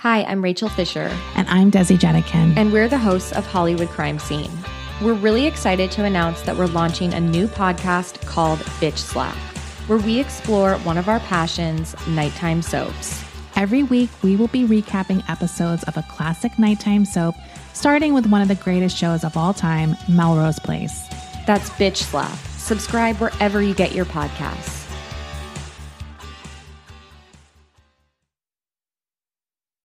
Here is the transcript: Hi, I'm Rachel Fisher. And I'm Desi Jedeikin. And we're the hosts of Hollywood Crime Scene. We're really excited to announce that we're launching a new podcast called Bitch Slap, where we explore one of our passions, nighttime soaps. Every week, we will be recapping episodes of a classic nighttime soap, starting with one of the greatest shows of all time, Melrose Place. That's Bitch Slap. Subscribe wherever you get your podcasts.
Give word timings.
Hi, 0.00 0.22
I'm 0.22 0.42
Rachel 0.42 0.70
Fisher. 0.70 1.14
And 1.36 1.46
I'm 1.50 1.70
Desi 1.70 1.98
Jedeikin. 1.98 2.56
And 2.56 2.72
we're 2.72 2.88
the 2.88 2.96
hosts 2.96 3.32
of 3.32 3.44
Hollywood 3.44 3.90
Crime 3.90 4.18
Scene. 4.18 4.50
We're 5.02 5.12
really 5.12 5.46
excited 5.46 5.90
to 5.90 6.04
announce 6.04 6.40
that 6.40 6.56
we're 6.56 6.68
launching 6.68 7.12
a 7.12 7.20
new 7.20 7.46
podcast 7.46 8.24
called 8.24 8.60
Bitch 8.80 8.96
Slap, 8.96 9.36
where 9.88 9.98
we 9.98 10.18
explore 10.18 10.76
one 10.76 10.96
of 10.96 11.10
our 11.10 11.20
passions, 11.20 11.94
nighttime 12.06 12.62
soaps. 12.62 13.22
Every 13.56 13.82
week, 13.82 14.08
we 14.22 14.36
will 14.36 14.48
be 14.48 14.64
recapping 14.64 15.22
episodes 15.28 15.84
of 15.84 15.98
a 15.98 16.06
classic 16.08 16.58
nighttime 16.58 17.04
soap, 17.04 17.34
starting 17.74 18.14
with 18.14 18.24
one 18.24 18.40
of 18.40 18.48
the 18.48 18.54
greatest 18.54 18.96
shows 18.96 19.22
of 19.22 19.36
all 19.36 19.52
time, 19.52 19.94
Melrose 20.08 20.58
Place. 20.60 21.08
That's 21.46 21.68
Bitch 21.68 21.98
Slap. 21.98 22.38
Subscribe 22.56 23.16
wherever 23.16 23.60
you 23.60 23.74
get 23.74 23.92
your 23.92 24.06
podcasts. 24.06 24.69